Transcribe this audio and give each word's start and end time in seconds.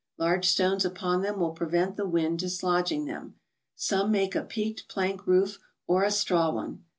Large 0.17 0.47
stones 0.47 0.83
upon 0.83 1.21
them 1.21 1.37
will 1.39 1.51
prevent 1.51 1.95
the 1.95 2.07
wind 2.07 2.39
dislodging 2.39 3.05
them. 3.05 3.35
Some 3.75 4.11
make 4.11 4.33
a 4.33 4.41
peaked 4.41 4.87
plank 4.87 5.27
roof, 5.27 5.59
or 5.85 6.03
a 6.03 6.09
straw 6.09 6.49
one. 6.49 6.85